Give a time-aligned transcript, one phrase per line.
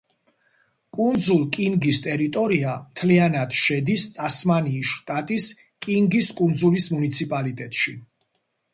[0.97, 5.53] კუნძულ კინგის ტერიტორია მთლიანად შედის ტასმანიის შტატის
[5.89, 7.99] კინგის კუნძულის მუნიციპალიტეტში.